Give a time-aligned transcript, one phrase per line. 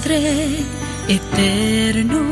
[0.00, 0.56] Padre
[1.08, 2.22] eterno,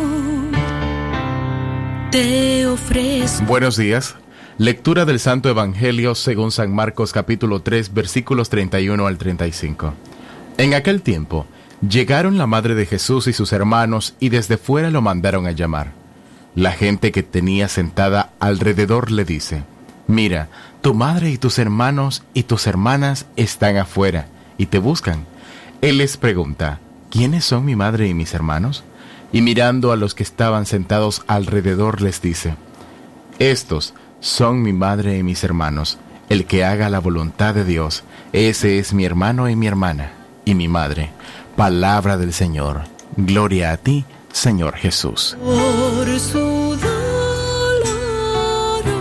[2.10, 3.44] te ofrezco.
[3.44, 4.17] Buenos días.
[4.57, 9.93] Lectura del Santo Evangelio según San Marcos capítulo 3 versículos 31 al 35.
[10.57, 11.45] En aquel tiempo,
[11.86, 15.93] llegaron la madre de Jesús y sus hermanos y desde fuera lo mandaron a llamar.
[16.55, 19.62] La gente que tenía sentada alrededor le dice,
[20.07, 20.48] Mira,
[20.80, 25.27] tu madre y tus hermanos y tus hermanas están afuera y te buscan.
[25.82, 26.80] Él les pregunta,
[27.11, 28.85] ¿quiénes son mi madre y mis hermanos?
[29.32, 32.54] Y mirando a los que estaban sentados alrededor les dice,
[33.38, 35.98] Estos son mi madre y mis hermanos.
[36.28, 40.12] El que haga la voluntad de Dios, ese es mi hermano y mi hermana,
[40.44, 41.10] y mi madre.
[41.56, 42.82] Palabra del Señor.
[43.16, 45.36] Gloria a ti, Señor Jesús.
[45.42, 46.77] Por su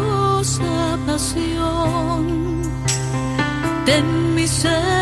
[0.07, 2.61] dolorosa pasión,
[3.85, 4.96] ten misericordia.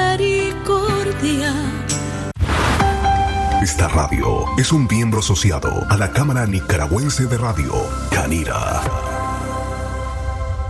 [3.65, 7.73] Esta radio es un miembro asociado a la Cámara Nicaragüense de Radio,
[8.11, 8.83] Canira.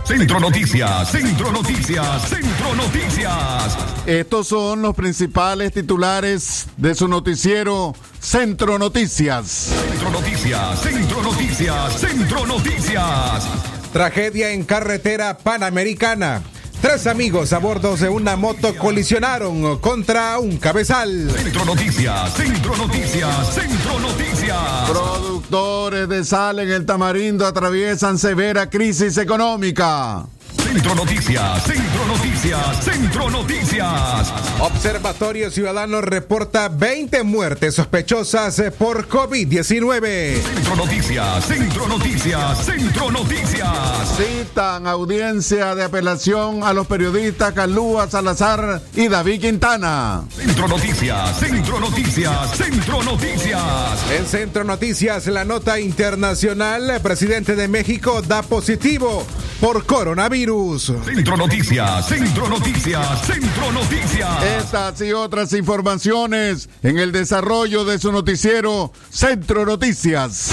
[0.02, 3.76] Centro Noticias, Centro Noticias, Centro Noticias.
[4.06, 9.46] Estos son los principales titulares de su noticiero Centro Noticias.
[9.46, 13.46] Centro Noticias, Centro Noticias, Centro Noticias.
[13.92, 16.40] Tragedia en carretera panamericana.
[16.80, 21.30] Tres amigos a bordo de una moto colisionaron contra un cabezal.
[21.30, 24.90] Centro Noticias, Centro Noticias, Centro Noticias.
[24.90, 30.26] Productores de sal en el Tamarindo atraviesan severa crisis económica.
[30.66, 34.32] Centro Noticias, Centro Noticias, Centro Noticias.
[34.58, 40.42] Observatorio Ciudadano reporta 20 muertes sospechosas por COVID-19.
[40.42, 43.68] Centro Noticias, Centro Noticias, Centro Noticias.
[44.16, 50.24] Citan audiencia de apelación a los periodistas Calúa Salazar y David Quintana.
[50.34, 54.10] Centro Noticias, Centro Noticias, Centro Noticias.
[54.10, 59.24] En Centro Noticias, la nota internacional, el presidente de México da positivo
[59.60, 60.92] por coronavirus.
[61.04, 64.44] Centro Noticias, Centro Noticias, Centro Noticias.
[64.58, 70.52] Estas y otras informaciones en el desarrollo de su noticiero Centro Noticias.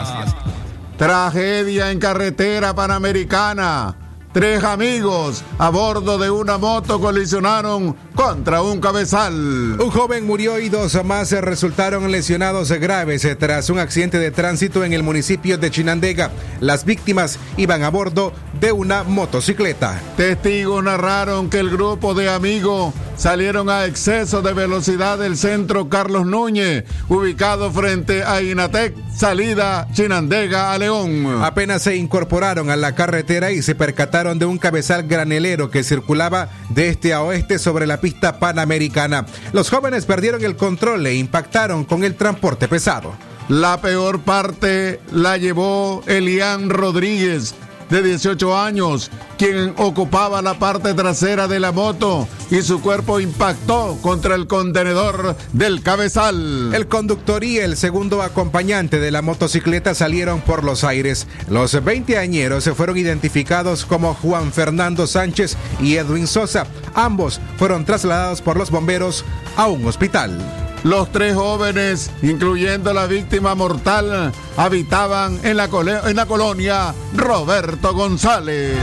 [0.98, 3.96] Tragedia en carretera panamericana.
[4.32, 9.80] Tres amigos a bordo de una moto colisionaron contra un cabezal.
[9.80, 14.94] Un joven murió y dos más resultaron lesionados graves tras un accidente de tránsito en
[14.94, 16.32] el municipio de Chinandega.
[16.60, 20.00] Las víctimas iban a bordo de una motocicleta.
[20.18, 26.26] Testigos narraron que el grupo de amigos salieron a exceso de velocidad del centro Carlos
[26.26, 31.42] Núñez, ubicado frente a Inatec, salida Chinandega a León.
[31.44, 36.50] Apenas se incorporaron a la carretera y se percataron de un cabezal granelero que circulaba
[36.70, 39.26] de este a oeste sobre la pista panamericana.
[39.54, 43.14] Los jóvenes perdieron el control e impactaron con el transporte pesado.
[43.48, 47.56] La peor parte la llevó Elian Rodríguez,
[47.90, 53.98] de 18 años, quien ocupaba la parte trasera de la moto y su cuerpo impactó
[54.02, 56.74] contra el contenedor del cabezal.
[56.74, 61.28] El conductor y el segundo acompañante de la motocicleta salieron por los aires.
[61.50, 66.68] Los 20 añeros se fueron identificados como Juan Fernando Sánchez y Edwin Sosa.
[66.94, 69.26] Ambos fueron trasladados por los bomberos
[69.56, 70.63] a un hospital.
[70.84, 77.94] Los tres jóvenes, incluyendo la víctima mortal, habitaban en la, cole- en la colonia Roberto
[77.94, 78.76] González.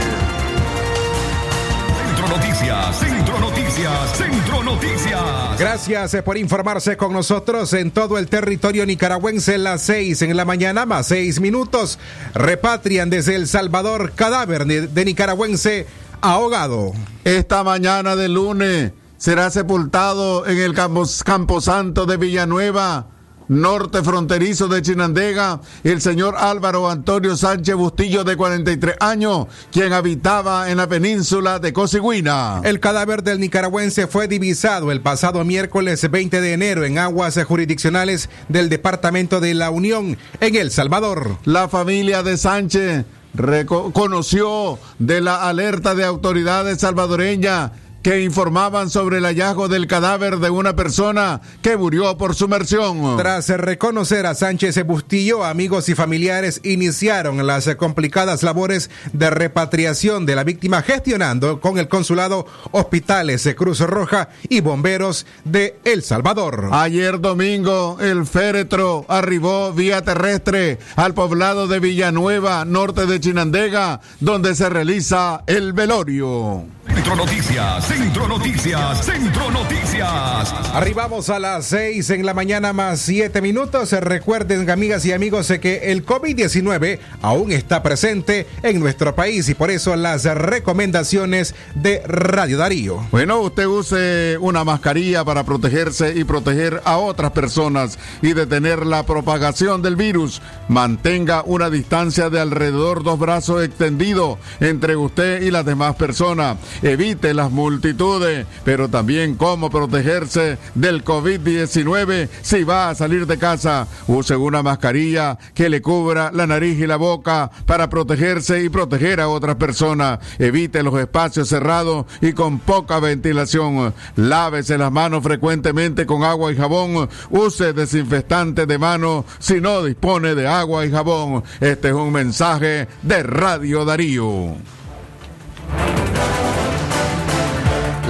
[2.07, 5.59] Centro Noticias, Centro Noticias, Centro Noticias.
[5.59, 9.59] Gracias eh, por informarse con nosotros en todo el territorio nicaragüense.
[9.59, 11.99] Las seis en la mañana, más seis minutos.
[12.33, 15.85] Repatrian desde El Salvador cadáver de, de nicaragüense
[16.21, 16.93] ahogado.
[17.25, 23.05] Esta mañana de lunes será sepultado en el Campos- Camposanto de Villanueva,
[23.47, 30.71] norte fronterizo de Chinandega, el señor Álvaro Antonio Sánchez Bustillo, de 43 años, quien habitaba
[30.71, 32.61] en la península de Cosigüina.
[32.63, 38.27] El cadáver del nicaragüense fue divisado el pasado miércoles 20 de enero en aguas jurisdiccionales
[38.49, 41.37] del Departamento de la Unión en El Salvador.
[41.45, 43.05] La familia de Sánchez
[43.37, 47.69] reco- conoció de la alerta de autoridades salvadoreñas
[48.01, 53.17] que informaban sobre el hallazgo del cadáver de una persona que murió por sumersión.
[53.17, 60.35] Tras reconocer a Sánchez Bustillo, amigos y familiares iniciaron las complicadas labores de repatriación de
[60.35, 66.69] la víctima gestionando con el consulado, hospitales Cruz Roja y bomberos de El Salvador.
[66.71, 74.55] Ayer domingo, el féretro arribó vía terrestre al poblado de Villanueva, norte de Chinandega, donde
[74.55, 76.65] se realiza el velorio.
[76.93, 80.53] Centro Noticias, Centro Noticias, Centro Noticias.
[80.73, 83.93] Arribamos a las seis en la mañana más siete minutos.
[83.93, 89.71] Recuerden, amigas y amigos, que el COVID-19 aún está presente en nuestro país y por
[89.71, 93.07] eso las recomendaciones de Radio Darío.
[93.09, 99.05] Bueno, usted use una mascarilla para protegerse y proteger a otras personas y detener la
[99.05, 100.41] propagación del virus.
[100.67, 106.57] Mantenga una distancia de alrededor dos brazos extendidos entre usted y las demás personas.
[106.91, 113.87] Evite las multitudes, pero también cómo protegerse del COVID-19 si va a salir de casa.
[114.07, 119.21] Use una mascarilla que le cubra la nariz y la boca para protegerse y proteger
[119.21, 120.19] a otras personas.
[120.37, 123.93] Evite los espacios cerrados y con poca ventilación.
[124.17, 127.07] Lávese las manos frecuentemente con agua y jabón.
[127.29, 131.41] Use desinfectante de mano si no dispone de agua y jabón.
[131.61, 134.80] Este es un mensaje de Radio Darío.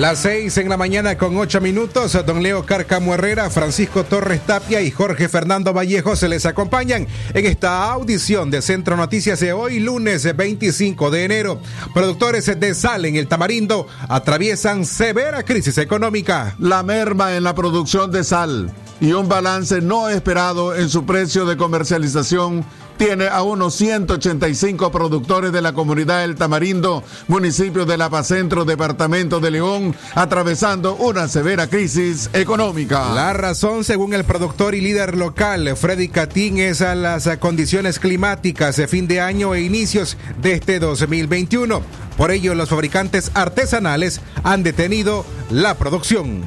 [0.01, 4.81] Las seis en la mañana con ocho minutos, don Leo Carcamo Herrera, Francisco Torres Tapia
[4.81, 7.05] y Jorge Fernando Vallejo se les acompañan
[7.35, 11.61] en esta audición de Centro Noticias de hoy, lunes 25 de enero.
[11.93, 16.55] Productores de sal en el Tamarindo atraviesan severa crisis económica.
[16.57, 21.45] La merma en la producción de sal y un balance no esperado en su precio
[21.45, 22.65] de comercialización
[23.01, 28.63] tiene a unos 185 productores de la comunidad del Tamarindo, municipio de La Paz Centro,
[28.63, 33.13] departamento de León, atravesando una severa crisis económica.
[33.13, 38.75] La razón, según el productor y líder local, Freddy Catín, es a las condiciones climáticas
[38.75, 41.81] de fin de año e inicios de este 2021.
[42.17, 46.41] Por ello, los fabricantes artesanales han detenido la producción.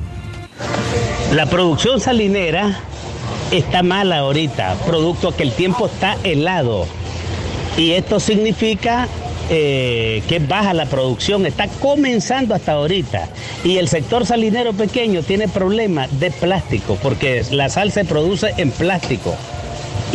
[1.33, 2.79] La producción salinera
[3.51, 6.87] está mala ahorita, producto que el tiempo está helado.
[7.77, 9.09] Y esto significa
[9.51, 13.29] eh, que baja la producción, está comenzando hasta ahorita.
[13.65, 18.71] Y el sector salinero pequeño tiene problemas de plástico, porque la sal se produce en
[18.71, 19.35] plástico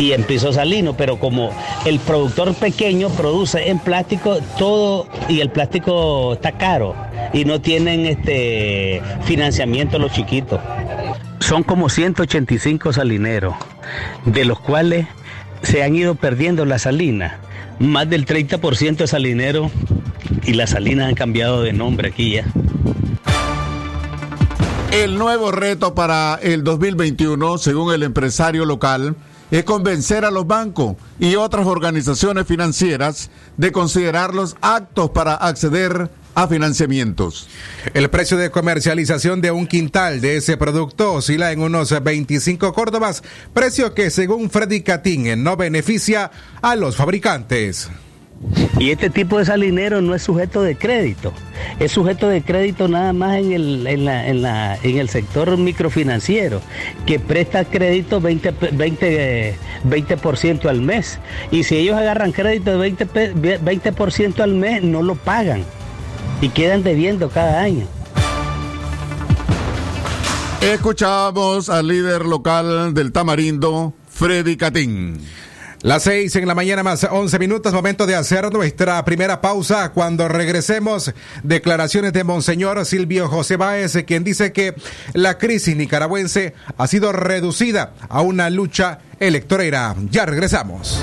[0.00, 1.50] y en piso salino, pero como
[1.84, 6.96] el productor pequeño produce en plástico todo y el plástico está caro
[7.32, 10.60] y no tienen este financiamiento los chiquitos.
[11.40, 13.54] Son como 185 salineros,
[14.24, 15.06] de los cuales
[15.62, 17.34] se han ido perdiendo las salinas.
[17.80, 19.70] Más del 30% es salinero
[20.44, 22.44] y las salinas han cambiado de nombre aquí ya.
[24.92, 29.16] El nuevo reto para el 2021, según el empresario local,
[29.50, 36.46] es convencer a los bancos y otras organizaciones financieras de considerarlos aptos para acceder a
[36.48, 37.48] financiamientos.
[37.94, 43.22] El precio de comercialización de un quintal de ese producto oscila en unos 25 córdobas,
[43.52, 46.30] precio que según Freddy Catín no beneficia
[46.62, 47.90] a los fabricantes.
[48.78, 51.34] Y este tipo de salinero no es sujeto de crédito,
[51.78, 55.58] es sujeto de crédito nada más en el, en la- en la- en el sector
[55.58, 56.62] microfinanciero,
[57.04, 61.18] que presta crédito 20, pe- 20, eh, 20% al mes.
[61.50, 65.62] Y si ellos agarran crédito de 20, pe- 20% al mes, no lo pagan
[66.40, 67.86] y quedan debiendo cada año.
[70.60, 75.20] Escuchamos al líder local del Tamarindo, Freddy Catín.
[75.82, 79.92] Las seis en la mañana más 11 minutos, momento de hacer nuestra primera pausa.
[79.92, 84.74] Cuando regresemos, declaraciones de Monseñor Silvio José Báez, quien dice que
[85.14, 89.96] la crisis nicaragüense ha sido reducida a una lucha electorera.
[90.10, 91.02] Ya regresamos.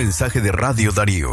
[0.00, 1.28] Mensaje de Radio Darío.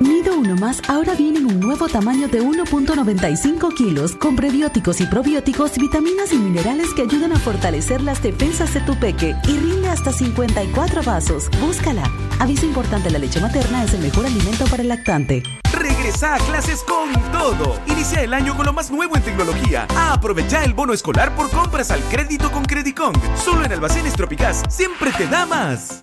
[0.00, 5.06] Nido Uno Más ahora viene en un nuevo tamaño de 1.95 kilos con prebióticos y
[5.06, 9.88] probióticos, vitaminas y minerales que ayudan a fortalecer las defensas de tu peque y rinde
[9.88, 11.48] hasta 54 vasos.
[11.60, 12.02] Búscala.
[12.40, 15.44] Aviso importante, la leche materna es el mejor alimento para el lactante.
[15.72, 17.78] Regresa a clases con todo.
[17.86, 19.86] Inicia el año con lo más nuevo en tecnología.
[19.96, 23.12] Aprovecha el bono escolar por compras al crédito con Credicon.
[23.36, 26.02] Solo en Almacenes Tropicás siempre te da más.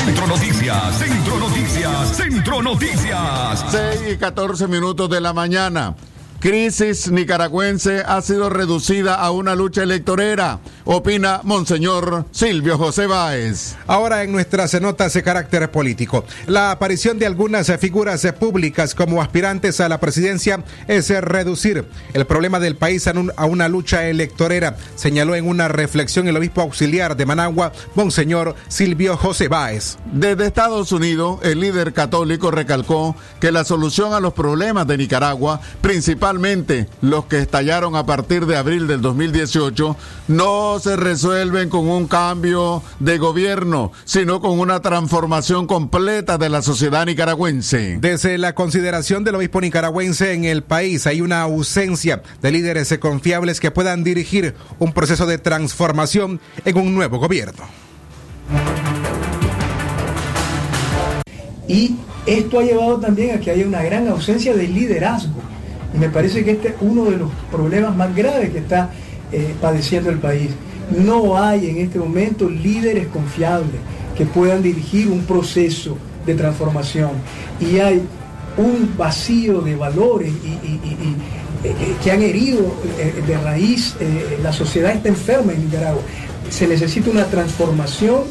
[0.04, 3.64] Centro Noticias, Centro Noticias, Centro Noticias.
[3.71, 5.95] 6 y 14 minutos de la mañana.
[6.40, 13.76] Crisis nicaragüense ha sido reducida a una lucha electorera, opina Monseñor Silvio José Báez.
[13.87, 19.80] Ahora en nuestras notas de carácter político, la aparición de algunas figuras públicas como aspirantes
[19.80, 24.78] a la presidencia es reducir el problema del país a, un- a una lucha electorera,
[24.94, 29.99] señaló en una reflexión el obispo auxiliar de Managua, Monseñor Silvio José Báez.
[30.11, 35.61] Desde Estados Unidos, el líder católico recalcó que la solución a los problemas de Nicaragua,
[35.82, 36.29] principalmente
[37.00, 39.96] los que estallaron a partir de abril del 2018,
[40.28, 46.62] no se resuelven con un cambio de gobierno, sino con una transformación completa de la
[46.62, 47.99] sociedad nicaragüense.
[48.00, 53.58] Desde la consideración del obispo nicaragüense en el país hay una ausencia de líderes confiables
[53.58, 57.64] que puedan dirigir un proceso de transformación en un nuevo gobierno.
[61.66, 61.96] Y
[62.26, 65.40] esto ha llevado también a que haya una gran ausencia de liderazgo.
[65.94, 68.90] Y me parece que este es uno de los problemas más graves que está
[69.32, 70.50] eh, padeciendo el país.
[70.90, 73.80] No hay en este momento líderes confiables
[74.16, 77.11] que puedan dirigir un proceso de transformación.
[77.61, 78.02] Y hay
[78.56, 80.78] un vacío de valores y, eh,
[81.64, 82.75] eh, que han herido
[83.26, 83.94] de raíz.
[84.42, 86.02] la sociedad está enferma en Nicaragua.
[86.49, 88.23] Se necesita una transformación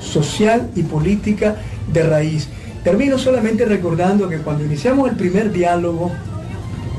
[0.00, 1.56] social y política
[1.92, 2.48] de raíz.
[2.84, 6.12] Termino solamente recordando que cuando iniciamos el primer diálogo,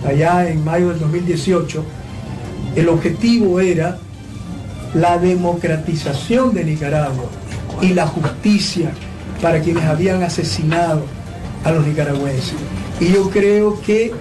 [0.06, 1.84] allá en mayo del 2018,
[2.75, 3.98] el objetivo era
[4.94, 7.25] la democratización de Nicaragua
[7.82, 8.91] y la justicia
[9.41, 11.03] para quienes habían asesinado
[11.63, 12.56] a los nicaragüenses.
[13.00, 14.12] Y yo creo que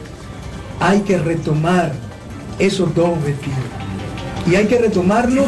[0.80, 1.92] hay que retomar
[2.58, 3.58] esos dos objetivos.
[4.50, 5.46] Y hay que retomarlo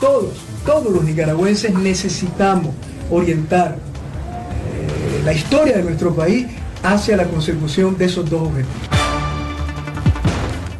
[0.00, 0.34] todos,
[0.66, 2.74] todos los nicaragüenses necesitamos
[3.10, 6.46] orientar eh, la historia de nuestro país
[6.82, 8.93] hacia la consecución de esos dos objetivos.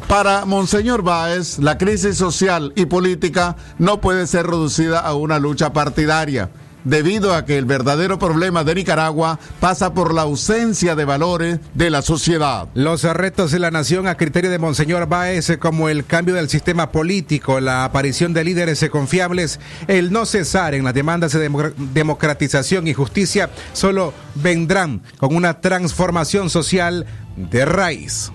[0.07, 5.73] Para Monseñor Báez, la crisis social y política no puede ser reducida a una lucha
[5.73, 6.51] partidaria,
[6.83, 11.89] debido a que el verdadero problema de Nicaragua pasa por la ausencia de valores de
[11.89, 12.67] la sociedad.
[12.75, 16.91] Los retos de la nación a criterio de Monseñor Báez, como el cambio del sistema
[16.91, 22.87] político, la aparición de líderes confiables, el no cesar en las demandas de democ- democratización
[22.87, 28.31] y justicia, solo vendrán con una transformación social de raíz.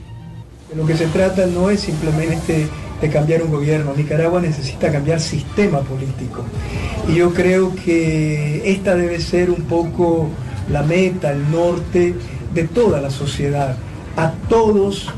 [0.75, 2.69] Lo que se trata no es simplemente
[3.01, 3.93] de cambiar un gobierno.
[3.97, 6.45] Nicaragua necesita cambiar sistema político.
[7.09, 10.29] Y yo creo que esta debe ser un poco
[10.71, 12.15] la meta, el norte
[12.55, 13.77] de toda la sociedad.
[14.17, 15.09] A todos,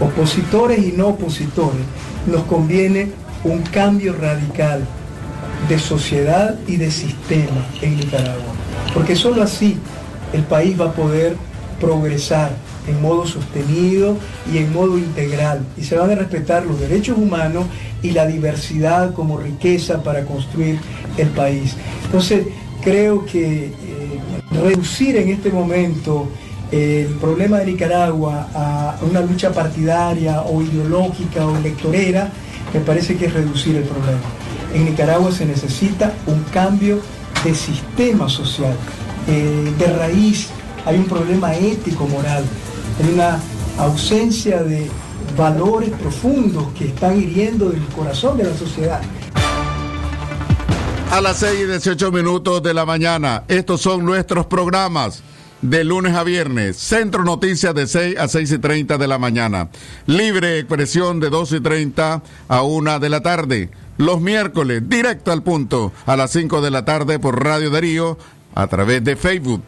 [0.00, 1.82] opositores y no opositores,
[2.26, 3.10] nos conviene
[3.42, 4.86] un cambio radical
[5.68, 8.54] de sociedad y de sistema en Nicaragua.
[8.94, 9.76] Porque solo así
[10.32, 11.34] el país va a poder
[11.80, 12.52] progresar
[12.90, 14.16] en modo sostenido
[14.52, 15.64] y en modo integral.
[15.76, 17.66] Y se van a respetar los derechos humanos
[18.02, 20.78] y la diversidad como riqueza para construir
[21.16, 21.76] el país.
[22.04, 22.46] Entonces,
[22.82, 23.72] creo que eh,
[24.50, 26.28] reducir en este momento
[26.72, 32.30] el problema de Nicaragua a una lucha partidaria o ideológica o electorera,
[32.72, 34.20] me parece que es reducir el problema.
[34.72, 37.00] En Nicaragua se necesita un cambio
[37.44, 38.74] de sistema social,
[39.26, 40.48] eh, de raíz.
[40.86, 42.44] Hay un problema ético, moral,
[43.08, 43.40] una
[43.78, 44.90] ausencia de
[45.36, 49.00] valores profundos que están hiriendo el corazón de la sociedad.
[51.10, 55.22] A las 6 y 18 minutos de la mañana, estos son nuestros programas
[55.62, 56.76] de lunes a viernes.
[56.76, 59.70] Centro Noticias de 6 a 6 y 30 de la mañana.
[60.06, 63.70] Libre expresión de 2 y 30 a 1 de la tarde.
[63.98, 68.16] Los miércoles, directo al punto, a las 5 de la tarde por Radio Darío,
[68.54, 69.62] a través de Facebook.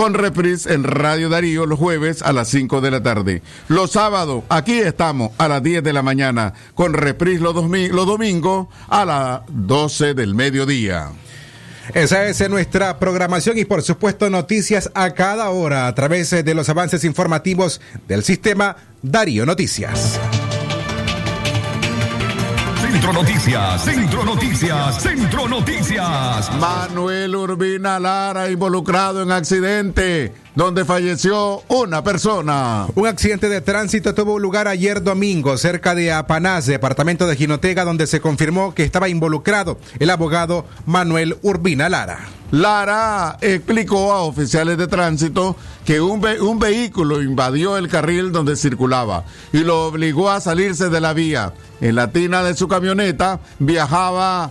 [0.00, 3.42] Con reprise en Radio Darío los jueves a las 5 de la tarde.
[3.68, 6.54] Los sábados, aquí estamos a las 10 de la mañana.
[6.72, 11.10] Con reprise los, los domingos a las 12 del mediodía.
[11.92, 16.70] Esa es nuestra programación y por supuesto noticias a cada hora a través de los
[16.70, 20.18] avances informativos del sistema Darío Noticias.
[22.90, 26.50] Centro Noticias, Centro Noticias, Centro Noticias.
[26.58, 32.84] Manuel Urbina Lara involucrado en accidente donde falleció una persona.
[32.94, 38.06] Un accidente de tránsito tuvo lugar ayer domingo cerca de Apanás, departamento de Jinotega, donde
[38.06, 42.28] se confirmó que estaba involucrado el abogado Manuel Urbina Lara.
[42.50, 48.54] Lara explicó a oficiales de tránsito que un, ve- un vehículo invadió el carril donde
[48.54, 51.54] circulaba y lo obligó a salirse de la vía.
[51.80, 54.50] En la tina de su camioneta viajaba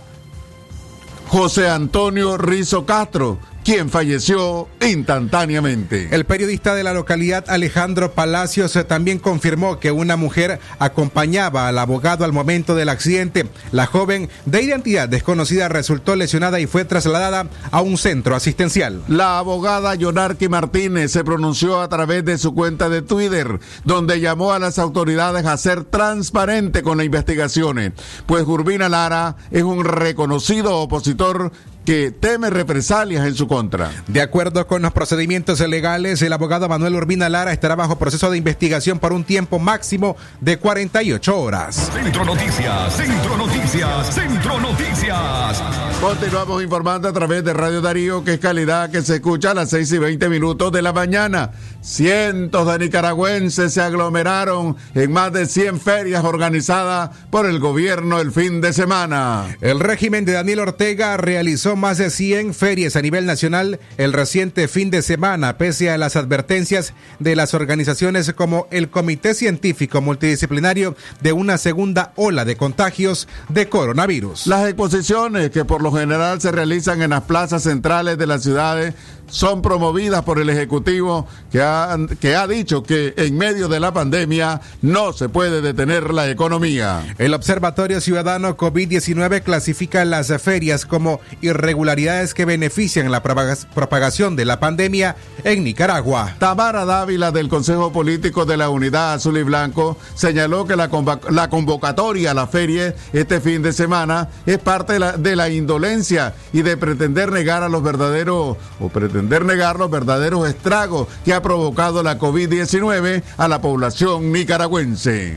[1.28, 6.08] José Antonio Rizo Castro, quien falleció instantáneamente.
[6.12, 11.78] El periodista de la localidad Alejandro Palacios eh, también confirmó que una mujer acompañaba al
[11.78, 13.46] abogado al momento del accidente.
[13.72, 19.02] La joven de identidad desconocida resultó lesionada y fue trasladada a un centro asistencial.
[19.08, 24.52] La abogada Yonarqui Martínez se pronunció a través de su cuenta de Twitter, donde llamó
[24.52, 27.92] a las autoridades a ser transparente con las investigaciones,
[28.26, 31.52] pues Urbina Lara es un reconocido opositor
[31.90, 33.90] que teme represalias en su contra.
[34.06, 38.38] De acuerdo con los procedimientos legales, el abogado Manuel Urbina Lara estará bajo proceso de
[38.38, 41.90] investigación por un tiempo máximo de 48 horas.
[41.92, 45.62] Centro Noticias, Centro Noticias, Centro Noticias.
[46.00, 49.70] Continuamos informando a través de Radio Darío, que es calidad que se escucha a las
[49.70, 51.50] 6 y 20 minutos de la mañana.
[51.82, 58.32] Cientos de nicaragüenses se aglomeraron en más de 100 ferias organizadas por el gobierno el
[58.32, 59.56] fin de semana.
[59.62, 64.68] El régimen de Daniel Ortega realizó más de 100 ferias a nivel nacional el reciente
[64.68, 70.96] fin de semana, pese a las advertencias de las organizaciones como el Comité Científico Multidisciplinario
[71.22, 74.46] de una segunda ola de contagios de coronavirus.
[74.46, 78.94] Las exposiciones que por lo general se realizan en las plazas centrales de las ciudades
[79.30, 83.92] son promovidas por el Ejecutivo que ha, que ha dicho que en medio de la
[83.92, 87.14] pandemia no se puede detener la economía.
[87.18, 94.44] El Observatorio Ciudadano COVID-19 clasifica las ferias como irregularidades que benefician la propaga- propagación de
[94.44, 96.34] la pandemia en Nicaragua.
[96.38, 100.90] Tamara Dávila del Consejo Político de la Unidad Azul y Blanco señaló que la,
[101.30, 105.48] la convocatoria a la feria este fin de semana es parte de la, de la
[105.48, 108.88] indolencia y de pretender negar a los verdaderos o
[109.20, 115.36] pretender negar los verdaderos estragos que ha provocado la COVID-19 a la población nicaragüense.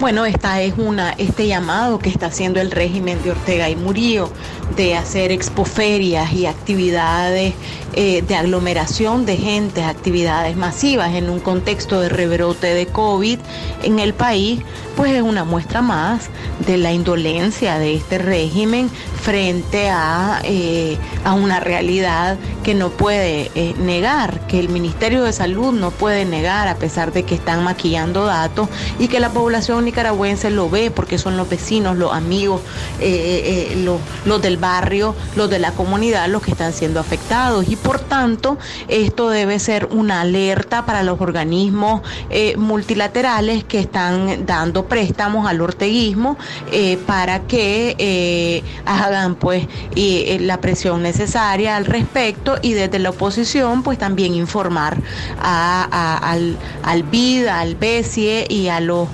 [0.00, 4.28] Bueno, esta es una, este llamado que está haciendo el régimen de Ortega y Murillo
[4.76, 7.54] de hacer expoferias y actividades
[7.96, 13.38] eh, de aglomeración de gente, actividades masivas en un contexto de rebrote de COVID
[13.84, 14.62] en el país,
[14.96, 16.28] pues es una muestra más
[16.66, 18.90] de la indolencia de este régimen
[19.22, 25.32] frente a, eh, a una realidad que no puede eh, negar, que el Ministerio de
[25.32, 29.84] Salud no puede negar a pesar de que están maquillando datos y que la población
[29.84, 32.60] nicaragüense lo ve porque son los vecinos, los amigos,
[33.84, 37.68] los, los del barrio, los de la comunidad los que están siendo afectados.
[37.68, 38.56] Y por tanto
[38.88, 42.00] esto debe ser una alerta para los organismos
[42.30, 46.36] eh, multilaterales que están dando préstamos al orteguismo
[46.72, 49.66] eh, para que eh, hagan pues
[50.40, 54.96] la presión necesaria al respecto y desde la oposición pues también informar
[55.42, 59.08] a- al, al BID, al BESIE y a los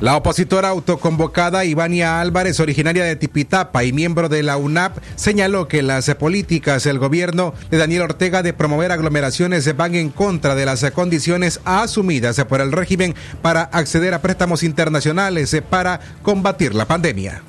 [0.00, 5.82] La opositora autoconvocada Ivania Álvarez, originaria de Tipitapa y miembro de la UNAP, señaló que
[5.82, 10.90] las políticas del gobierno de Daniel Ortega de promover aglomeraciones van en contra de las
[10.90, 17.42] condiciones asumidas por el régimen para acceder a préstamos internacionales para combatir la pandemia.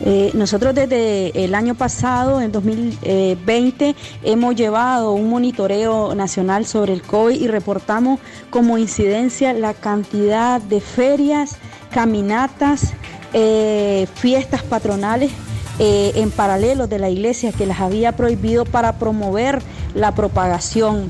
[0.00, 7.02] Eh, nosotros desde el año pasado, en 2020, hemos llevado un monitoreo nacional sobre el
[7.02, 8.20] COVID y reportamos
[8.50, 11.56] como incidencia la cantidad de ferias,
[11.96, 12.92] caminatas,
[13.32, 15.30] eh, fiestas patronales
[15.78, 19.62] eh, en paralelo de la iglesia que las había prohibido para promover
[19.94, 21.08] la propagación.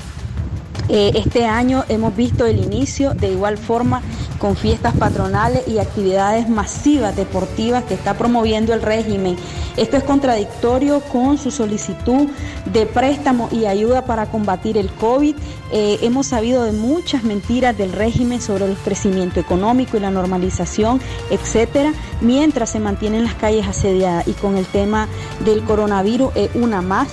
[0.88, 4.00] Eh, este año hemos visto el inicio de igual forma
[4.38, 9.36] con fiestas patronales y actividades masivas deportivas que está promoviendo el régimen.
[9.76, 12.28] Esto es contradictorio con su solicitud
[12.72, 15.36] de préstamo y ayuda para combatir el COVID.
[15.72, 21.00] Eh, hemos sabido de muchas mentiras del régimen sobre el crecimiento económico y la normalización,
[21.30, 25.08] etcétera, mientras se mantienen las calles asediadas y con el tema
[25.44, 27.08] del coronavirus es una más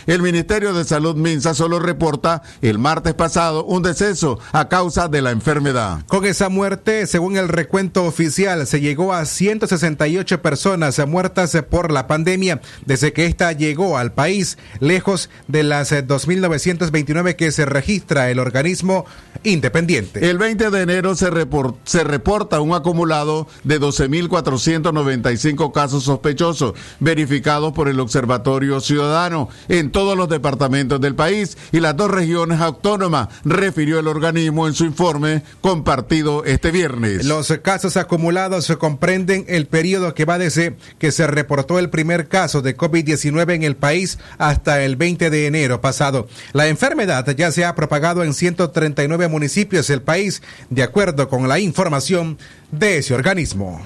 [0.06, 5.22] el Ministerio de Salud Minsa solo reporta el martes pasado un deceso a causa de
[5.22, 6.04] la enfermedad.
[6.06, 12.06] Con esa muerte, según el recuento oficial, se llegó a 168 personas muertas por la
[12.06, 18.38] pandemia desde que esta llegó al país, lejos de las 2.929 que se registra el
[18.38, 19.04] organismo
[19.44, 20.28] independiente.
[20.28, 27.72] El 20 de enero se, report, se reporta un acumulado de 12.495 casos sospechosos verificados
[27.72, 29.35] por el Observatorio Ciudadano
[29.68, 34.74] en todos los departamentos del país y las dos regiones autónomas, refirió el organismo en
[34.74, 37.24] su informe compartido este viernes.
[37.24, 42.62] Los casos acumulados comprenden el periodo que va desde que se reportó el primer caso
[42.62, 46.28] de COVID-19 en el país hasta el 20 de enero pasado.
[46.52, 51.58] La enfermedad ya se ha propagado en 139 municipios del país, de acuerdo con la
[51.58, 52.38] información
[52.70, 53.82] de ese organismo.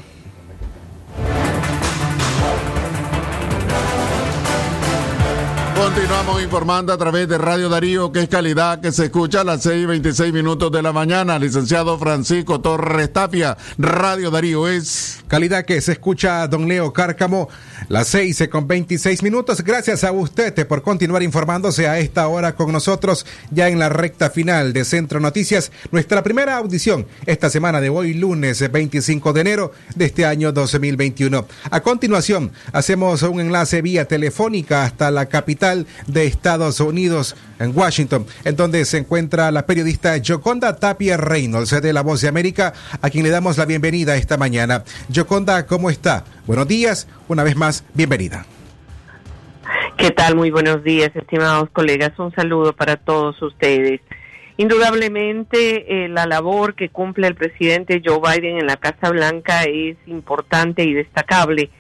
[6.11, 9.63] Continuamos informando a través de Radio Darío, que es calidad que se escucha a las
[9.63, 11.39] 6 y 26 minutos de la mañana.
[11.39, 15.21] Licenciado Francisco Torres Tapia, Radio Darío es.
[15.29, 17.49] Calidad que se escucha, don Leo Cárcamo,
[17.89, 19.63] las 6 con 26 minutos.
[19.63, 24.31] Gracias a usted por continuar informándose a esta hora con nosotros, ya en la recta
[24.31, 25.71] final de Centro Noticias.
[25.93, 31.47] Nuestra primera audición esta semana de hoy, lunes 25 de enero de este año 2021.
[31.71, 38.27] A continuación, hacemos un enlace vía telefónica hasta la capital de Estados Unidos, en Washington,
[38.45, 43.11] en donde se encuentra la periodista Joconda Tapia Reynolds de La Voz de América, a
[43.11, 44.85] quien le damos la bienvenida esta mañana.
[45.15, 46.25] Joconda, ¿cómo está?
[46.47, 48.47] Buenos días, una vez más, bienvenida.
[49.97, 50.35] ¿Qué tal?
[50.35, 52.19] Muy buenos días, estimados colegas.
[52.19, 54.01] Un saludo para todos ustedes.
[54.57, 59.97] Indudablemente, eh, la labor que cumple el presidente Joe Biden en la Casa Blanca es
[60.07, 61.71] importante y destacable.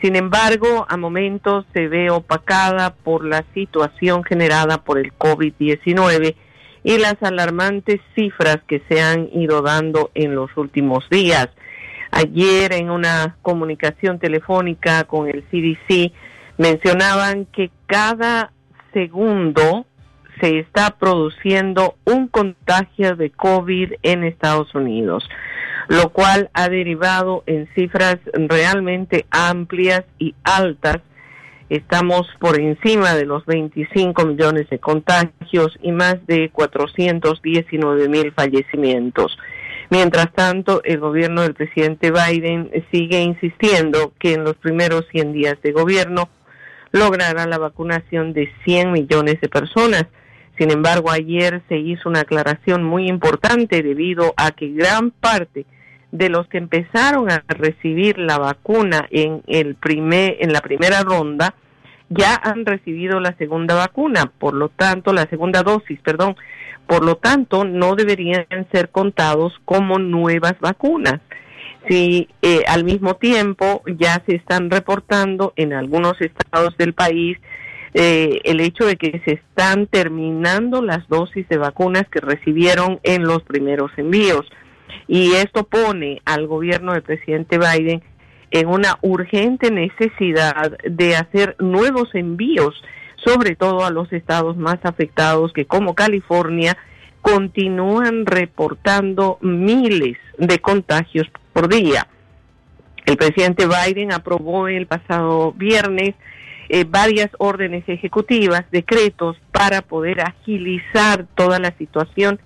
[0.00, 6.36] Sin embargo, a momentos se ve opacada por la situación generada por el COVID-19
[6.82, 11.50] y las alarmantes cifras que se han ido dando en los últimos días.
[12.12, 16.12] Ayer en una comunicación telefónica con el CDC
[16.56, 18.52] mencionaban que cada
[18.94, 19.84] segundo
[20.40, 25.28] se está produciendo un contagio de COVID en Estados Unidos
[25.90, 30.98] lo cual ha derivado en cifras realmente amplias y altas.
[31.68, 39.36] Estamos por encima de los 25 millones de contagios y más de 419 mil fallecimientos.
[39.90, 45.60] Mientras tanto, el gobierno del presidente Biden sigue insistiendo que en los primeros 100 días
[45.60, 46.28] de gobierno
[46.92, 50.06] logrará la vacunación de 100 millones de personas.
[50.56, 55.66] Sin embargo, ayer se hizo una aclaración muy importante debido a que gran parte
[56.12, 61.54] de los que empezaron a recibir la vacuna en el primer en la primera ronda
[62.10, 66.36] ya han recibido la segunda vacuna, por lo tanto, la segunda dosis, perdón,
[66.86, 71.20] por lo tanto, no deberían ser contados como nuevas vacunas.
[71.88, 77.38] Si eh, al mismo tiempo ya se están reportando en algunos estados del país
[77.94, 83.22] eh, el hecho de que se están terminando las dosis de vacunas que recibieron en
[83.22, 84.46] los primeros envíos.
[85.08, 88.02] Y esto pone al gobierno del presidente Biden
[88.50, 92.82] en una urgente necesidad de hacer nuevos envíos,
[93.16, 96.76] sobre todo a los estados más afectados que como California
[97.22, 102.06] continúan reportando miles de contagios por día.
[103.06, 106.14] El presidente Biden aprobó el pasado viernes
[106.68, 112.40] eh, varias órdenes ejecutivas, decretos para poder agilizar toda la situación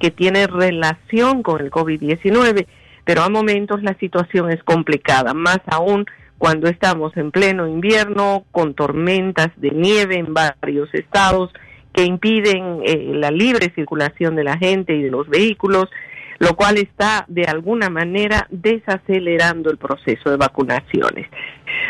[0.00, 2.66] que tiene relación con el COVID-19,
[3.04, 6.06] pero a momentos la situación es complicada, más aún
[6.38, 11.50] cuando estamos en pleno invierno con tormentas de nieve en varios estados
[11.92, 15.90] que impiden eh, la libre circulación de la gente y de los vehículos,
[16.38, 21.28] lo cual está de alguna manera desacelerando el proceso de vacunaciones.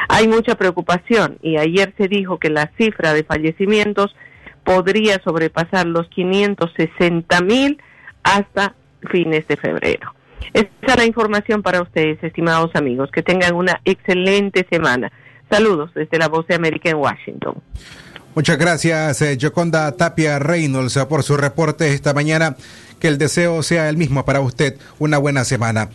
[0.09, 4.17] Hay mucha preocupación y ayer se dijo que la cifra de fallecimientos
[4.65, 7.81] podría sobrepasar los 560 mil
[8.23, 8.75] hasta
[9.11, 10.15] fines de febrero.
[10.53, 13.11] Esta es la información para ustedes, estimados amigos.
[13.13, 15.13] Que tengan una excelente semana.
[15.51, 17.55] Saludos desde la Voz de América en Washington.
[18.35, 22.57] Muchas gracias, eh, Yoconda Tapia Reynolds, eh, por su reporte esta mañana.
[23.01, 24.77] Que el deseo sea el mismo para usted.
[24.99, 25.89] Una buena semana.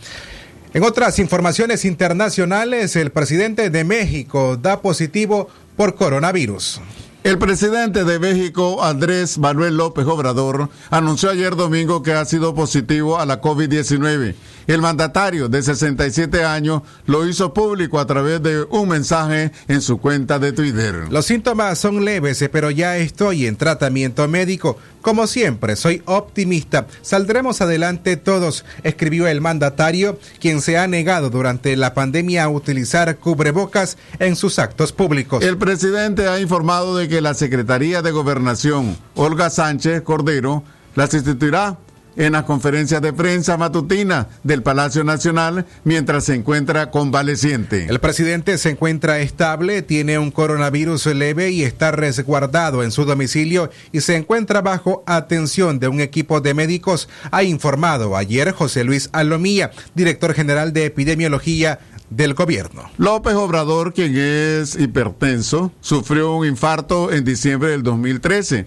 [0.74, 6.80] En otras informaciones internacionales, el presidente de México da positivo por coronavirus.
[7.26, 13.18] El presidente de México, Andrés Manuel López Obrador, anunció ayer domingo que ha sido positivo
[13.18, 14.36] a la COVID-19.
[14.66, 19.98] El mandatario de 67 años lo hizo público a través de un mensaje en su
[19.98, 21.06] cuenta de Twitter.
[21.10, 24.76] Los síntomas son leves, eh, pero ya estoy en tratamiento médico.
[25.02, 26.88] Como siempre, soy optimista.
[27.02, 33.16] Saldremos adelante todos, escribió el mandatario, quien se ha negado durante la pandemia a utilizar
[33.18, 35.44] cubrebocas en sus actos públicos.
[35.44, 40.64] El presidente ha informado de que la Secretaría de Gobernación, Olga Sánchez Cordero,
[40.96, 41.78] las instituirá
[42.16, 47.86] en las conferencias de prensa matutina del Palacio Nacional mientras se encuentra convaleciente.
[47.88, 53.70] El presidente se encuentra estable, tiene un coronavirus leve y está resguardado en su domicilio
[53.92, 59.10] y se encuentra bajo atención de un equipo de médicos, ha informado ayer José Luis
[59.12, 61.78] Alomía, director general de epidemiología
[62.10, 62.88] del gobierno.
[62.98, 68.66] López Obrador, quien es hipertenso, sufrió un infarto en diciembre del 2013.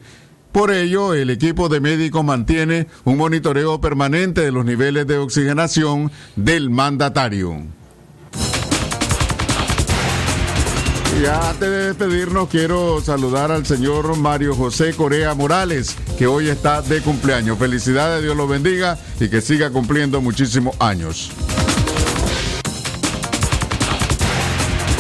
[0.51, 6.11] Por ello, el equipo de médicos mantiene un monitoreo permanente de los niveles de oxigenación
[6.35, 7.63] del mandatario.
[11.21, 16.81] Y antes de despedirnos, quiero saludar al señor Mario José Corea Morales, que hoy está
[16.81, 17.57] de cumpleaños.
[17.59, 21.31] Felicidades, Dios lo bendiga y que siga cumpliendo muchísimos años.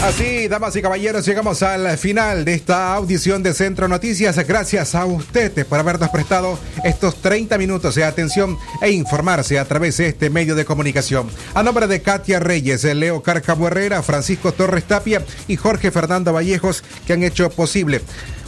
[0.01, 4.37] Así, damas y caballeros, llegamos al final de esta audición de Centro Noticias.
[4.47, 9.97] Gracias a ustedes por habernos prestado estos 30 minutos de atención e informarse a través
[9.97, 11.29] de este medio de comunicación.
[11.53, 16.81] A nombre de Katia Reyes, Leo Carcabo Herrera, Francisco Torres Tapia y Jorge Fernando Vallejos,
[17.05, 17.99] que han hecho posible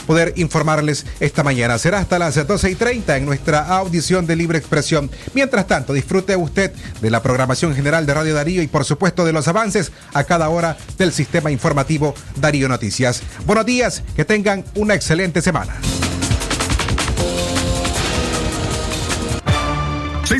[0.05, 1.77] poder informarles esta mañana.
[1.77, 5.09] Será hasta las 12 y 30 en nuestra audición de libre expresión.
[5.33, 9.33] Mientras tanto, disfrute usted de la programación general de Radio Darío y por supuesto de
[9.33, 13.21] los avances a cada hora del sistema informativo Darío Noticias.
[13.45, 15.75] Buenos días, que tengan una excelente semana.